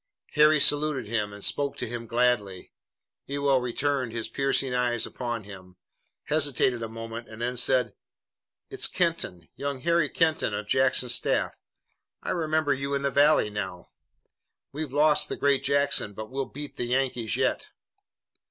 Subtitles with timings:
[0.31, 2.71] Harry saluted him and spoke to him gladly.
[3.27, 5.75] Ewell turned his piercing eyes upon him,
[6.23, 7.93] hesitated a moment, and then said:
[8.71, 11.61] "It's Kenton, young Harry Kenton of Jackson's staff.
[12.23, 13.91] I remember you in the Valley now.
[14.71, 17.69] We've lost the great Jackson, but we'll beat the Yankees yet."